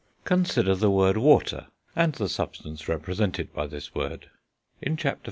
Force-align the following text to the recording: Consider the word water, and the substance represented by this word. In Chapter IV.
Consider 0.25 0.73
the 0.73 0.89
word 0.89 1.15
water, 1.15 1.67
and 1.95 2.11
the 2.13 2.27
substance 2.27 2.87
represented 2.87 3.53
by 3.53 3.67
this 3.67 3.93
word. 3.93 4.31
In 4.81 4.97
Chapter 4.97 5.17
IV. 5.19 5.19